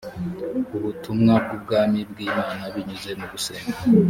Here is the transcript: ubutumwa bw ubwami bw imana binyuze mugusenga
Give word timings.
ubutumwa 0.77 1.33
bw 1.43 1.51
ubwami 1.57 1.99
bw 2.09 2.17
imana 2.29 2.63
binyuze 2.73 3.09
mugusenga 3.19 3.75